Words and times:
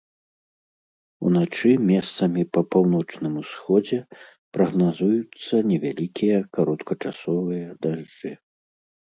Уначы 1.31 1.71
месцамі 1.91 2.43
па 2.57 2.61
паўночным 2.75 3.33
усходзе 3.43 3.99
прагназуюцца 4.59 5.55
невялікія 5.73 6.37
кароткачасовыя 6.59 7.67
дажджы. 7.85 8.33